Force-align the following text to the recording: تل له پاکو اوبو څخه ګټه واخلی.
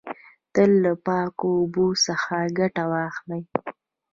تل 0.53 0.71
له 0.83 0.93
پاکو 1.05 1.47
اوبو 1.59 1.87
څخه 2.05 2.35
ګټه 2.59 2.83
واخلی. 2.93 3.41